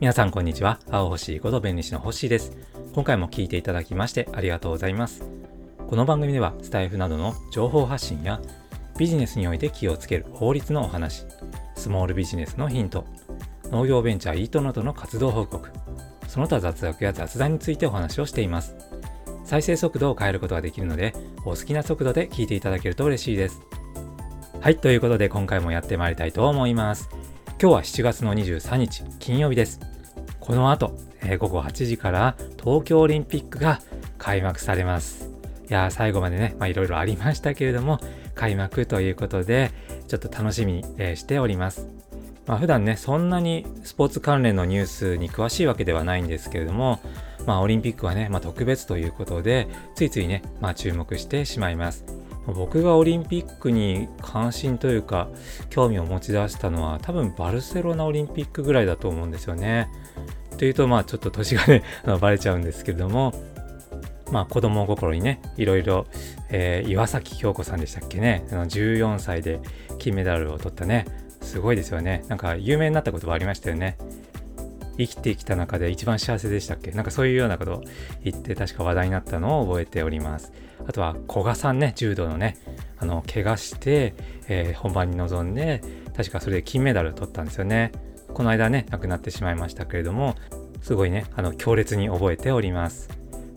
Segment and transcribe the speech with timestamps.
[0.00, 0.78] 皆さんこんにちは。
[0.92, 2.56] 青星こと弁理士の星です。
[2.94, 5.24] 今回も聞いていただきましてありがとうございます。
[5.88, 8.40] この番組ではスタイフなどの情報発信や
[8.96, 11.24] ビジネスにおいて気をつける法律のお話、
[11.74, 13.06] スモールビジネスのヒント、
[13.72, 15.68] 農業ベンチャーイートなどの活動報告、
[16.28, 18.76] その他雑学や雑談についてお話をしています。
[19.42, 21.12] 再生速度を変えることができるので、
[21.44, 23.62] お好きな速度で聞いていただけると嬉しいです。
[24.60, 27.08] はい、ということで今回もやってまいりたいと思います。
[27.60, 29.80] 今日は7月の23日金曜日です。
[30.38, 33.80] この後、えー、午後8時から東京オリンピックが
[34.16, 35.32] 開幕されます。
[35.68, 37.98] いや最後までね、まあいろいろありましたけれども、
[38.36, 39.72] 開幕ということで、
[40.06, 41.88] ちょっと楽しみに、えー、しております。
[42.46, 47.00] まあ普段ね、そんなにスポーツ関連のニュースに詳しいわけではないんですけれども、
[47.44, 52.17] まあオリンピックはね、まあ特別ということで、ついついね、まあ注目してしまいます。
[52.54, 55.28] 僕がオリンピックに関心というか
[55.70, 59.90] 興味を持ち出したのは多分バルセロナオリンピックぐらいだと思うんですよね。
[60.58, 61.82] というと、まあちょっと年がね、
[62.20, 63.32] バレちゃうんですけれども、
[64.32, 66.06] まあ子供心にね、いろいろ、
[66.50, 69.60] えー、岩崎京子さんでしたっけね、14歳で
[69.98, 71.06] 金メダルを取ったね、
[71.40, 72.24] すごいですよね。
[72.28, 73.96] なんか有名になったことはありましたよね。
[74.98, 76.90] 生きてきた中で一番幸せでしたっけ？
[76.90, 77.84] なんかそういうようなことを
[78.24, 80.52] 言って確か話題になったのを覚えております。
[80.86, 82.56] あとは古賀さんね、柔道のね、
[82.98, 84.14] あの、怪我して、
[84.48, 85.82] えー、本番に臨んで、
[86.16, 87.92] 確かそれで金メダル取ったんですよね。
[88.32, 90.34] この間ね、亡くなってしまいましたけれども、
[90.82, 93.08] すごいね、あの、強烈に覚えております。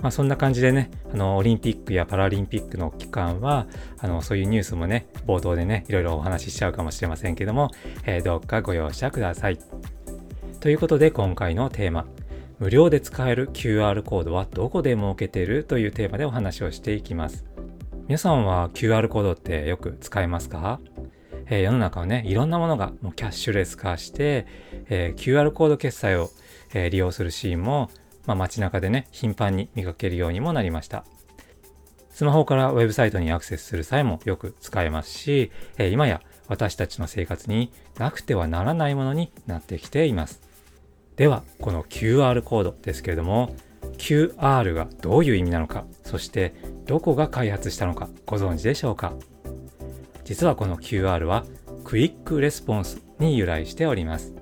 [0.01, 3.67] まあ、そんな感じでね、あの、オリンピックやパラリンピックの期間は、
[3.99, 7.69] あの、そういうニュースもね、冒頭でね、いろいろお話ししちゃうかもしれませんけども、
[8.05, 9.59] えー、どうかご容赦ください。
[10.61, 12.05] ということで、今回のテーマ、
[12.59, 17.45] 無料で使える QR コードはどこで設けてるというテーマでお話をしていきます。
[18.07, 20.79] 皆さんは QR コードってよく使えますか？
[21.49, 24.45] え、世の中はね、いろんなものがもうキャッシュレス化して、
[24.87, 26.29] えー、QR コード決済を、
[26.75, 27.89] えー、利用するシーンも、
[28.27, 31.05] まあ、街中でね、頻繁に見かけるようにもなりました。
[32.11, 40.50] スマホからウェブサイトにアクセスする際もよく使えますし、え今や私たちの生活になくてはならないものになってきています。
[41.21, 43.55] では、この QR コードですけれども、
[43.99, 46.55] QR がどういう意味なのか、そして
[46.87, 49.13] どこが開発したのかご存知でしょうか？
[50.23, 51.45] 実はこの QR は
[51.83, 54.33] Quick Response に由来しております。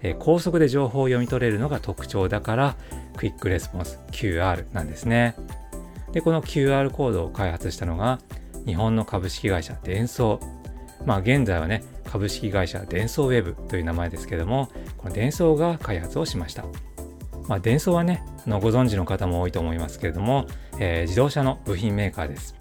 [0.00, 2.76] えー、高速で情報を読み取れるのが特徴だから
[3.18, 5.36] クイックレスポンス QR なんですね。
[6.12, 8.18] で、この QR コードを開発したのが
[8.64, 10.64] 日本の株式会社デンソー。
[11.04, 14.70] まあ現在はね、株式会社デンソーウェブという名前ですけども、
[15.04, 16.64] このデンソーが開発をしました。
[17.46, 20.46] まあ、デンソーはね、のご存知の方も多いと思いますけれども、
[20.78, 22.54] えー、自動車の部品メーカーです。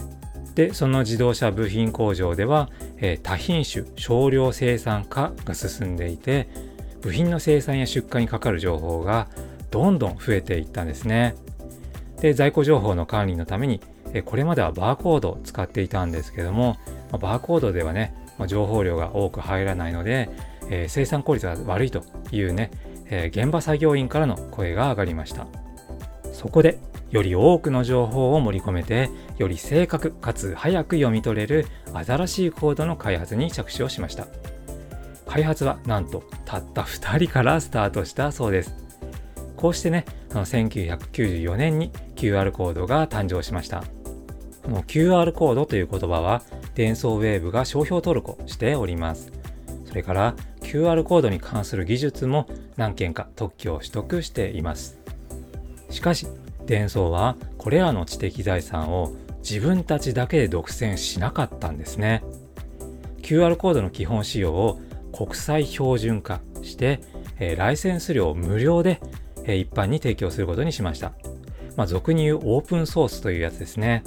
[0.53, 6.49] で、その自動車部品工場では、えー、多品種少量生産化が進んでいて、
[7.01, 9.29] 部品の生産や出荷にかかる情報が
[9.71, 11.35] どんどん増えていったんですね。
[12.19, 13.79] で、在庫情報の管理のために、
[14.13, 16.75] えー、これまではバーコードを使っていたんですけども、
[17.09, 20.29] まあ、バーコードではね、まあ、情報量が多く入らないので、
[20.69, 22.03] えー、生産効率が悪いと
[22.35, 22.71] いうね、
[23.09, 25.47] えー、現場作業員からの声が上がりました。
[26.31, 26.79] そこで
[27.11, 34.27] より多くの情報を盛り込めて、より正確かつ早く読み取れる新しいコードの開発に着手をしました。
[35.27, 38.75] 開発はなんとたった2人からスタートしたそうです。
[39.55, 43.83] こうしてね、あの1994年に QR コードが誕生しました。
[44.63, 46.41] この QR コードという言葉は、
[46.73, 49.31] 伝送ウェーブが商標登録をしております。
[49.85, 50.35] それから
[50.73, 52.47] QR コードに関する技術も
[52.77, 54.97] 何件か特許を取得しています。
[55.91, 56.25] しかし、
[56.65, 59.13] 伝送はこれらの知的財産を
[59.47, 62.23] 自分たちだけで独占しなかったんですね。
[63.21, 64.79] QR コードの基本仕様を
[65.15, 67.01] 国際標準化して、
[67.37, 68.99] えー、ライセンス料無料で、
[69.43, 71.11] えー、一般に提供することにしました。
[71.77, 74.03] まあ、俗に言うオープンソースというやつですね。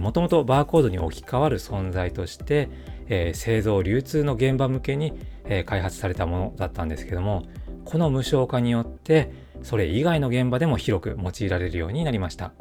[0.00, 2.68] もともとバーコードに置き換わる存在として、
[3.08, 5.12] えー、製造流通の現場向けに、
[5.44, 7.44] えー、開発されたものだったんですけども、
[7.84, 9.32] この無償化によって、
[9.62, 12.52] それ以外の現場でも広く用いられるようになりました。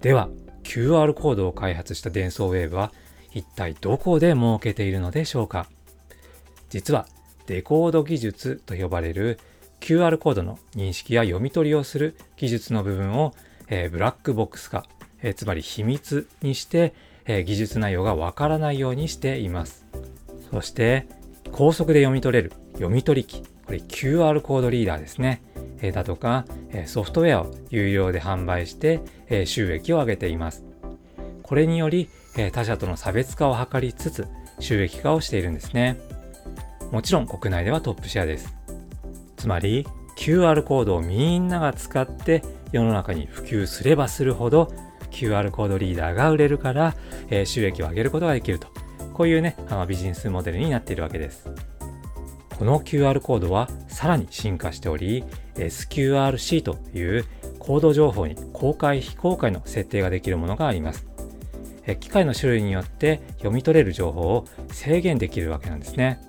[0.00, 0.28] では、
[0.64, 2.92] QR コードを開発した伝送ウェーブは
[3.32, 5.66] 一体どこで設けているのでしょうか？
[6.70, 7.06] 実は
[7.46, 9.38] デコード技術と呼ばれる
[9.80, 13.34] QR コードの認識や読み取りをする技術の部分を、
[13.68, 14.86] えー、ブラックボックス化、
[15.20, 16.94] えー、つまり秘密にして、
[17.26, 19.86] えー、技術内容がわからないようにしています。
[20.50, 21.06] そして
[21.50, 25.42] 高速で読み取れる読み取り機、これ QR コードリーダーですね。
[25.94, 30.64] だとか、えソフトウェアを有料で販売してえ収益を上げています。
[31.42, 34.26] これによりえ他社との差別化を図りつつ
[34.60, 35.98] 収益化をしているんですね。
[36.92, 38.54] もちろん国内ではトップシェアです。
[39.36, 39.86] つまり
[40.16, 44.72] QR コードをみんなが使って世の中に普及すればするほど
[45.12, 46.94] QR コードリーダーが売れるから、
[47.28, 48.68] えー、収益を上げることができると。
[49.12, 51.48] こういうねあのビジネスモデルになっているわけです。
[52.58, 55.24] この QR コードはさらに進化しており
[55.56, 57.24] SQRC という
[57.58, 61.06] コード情報に公開非公開の設定ができるものがあります。
[61.98, 66.20] 機械の種類によって読み取れる情報を制限できるわけなんですね。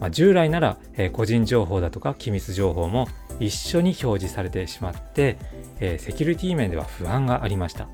[0.00, 0.78] まあ、従来なら、
[1.12, 5.36] 個人情報だとか機密情報も一緒に表示されてしまって、
[5.80, 7.88] え、セキュリティ面では不安がありました。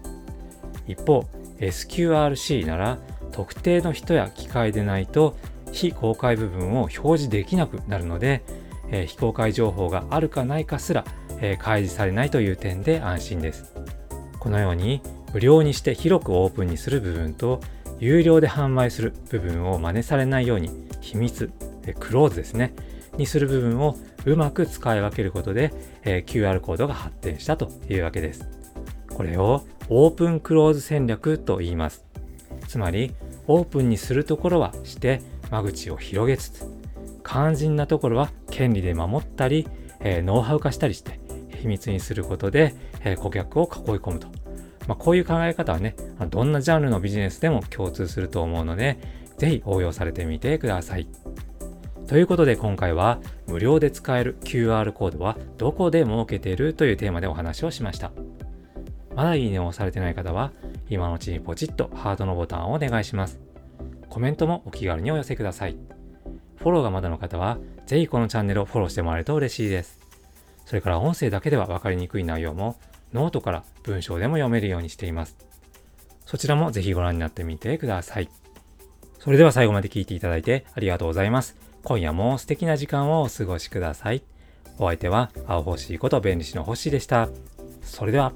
[0.87, 1.27] 一方
[1.59, 2.99] SQRC なら
[3.33, 5.37] 特定の人や機械でないと
[5.71, 8.43] 非公開部分を表示できなくなるので、
[8.91, 11.05] え、非公開情報があるかないかすら、
[11.41, 13.73] え、開示されないという点で安心です。
[14.39, 15.00] このように
[15.33, 17.61] 無料にして広くオープンにする部分と
[18.00, 21.50] 有料で販売する部分を真似されないように秘密
[21.99, 22.75] クローズですね、
[23.17, 25.73] にする部分をうまく使い分けることで、
[26.05, 28.49] え QR コードが発展したというわけです。
[29.14, 32.05] これをオープンクローズ戦略と言います。
[32.67, 33.14] つまり、
[33.47, 35.20] オープンにするところはして
[35.50, 36.64] 間口を広げつつ、
[37.25, 39.69] 肝心なところは権利で守ったり、
[40.00, 41.20] えー、ノウハウ化したりして
[41.61, 42.75] 秘密にすることで、
[43.05, 44.29] えー、顧客を囲い込むと。
[44.88, 45.94] まあ、こういう考え方はね、
[46.31, 48.99] どんなジャンルのビジネスでも共通すると思うので、
[49.38, 51.06] ぜひ応用されてみてください。
[52.12, 58.12] ということで今回は無料で使える QR コードはどこで設けているというテーマでお話をしました。
[59.17, 60.53] まだいいねを押されてない方は
[60.91, 63.41] 今のうちにポチッとハートのボタンをお願いします。
[64.11, 65.76] コメントもお気軽にお寄せください。
[66.56, 67.56] フォローがまだの方は
[67.87, 69.99] ぜひこのチャンネルをフォローしてもらえると嬉しいです。
[70.67, 72.76] それから音声だけでは分かりにくい内容も
[73.15, 75.38] ノートから文章でも読めるようにしています。
[76.26, 78.29] そちらもぜひご覧になってみてください。
[79.19, 81.72] それでは最後まで聞いていただいてありがとうございます。
[81.84, 84.23] 今夜も素敵な時間をお過ごしください。
[84.79, 87.29] お相手は青星こと弁理士の星でした。
[87.82, 88.32] それでは。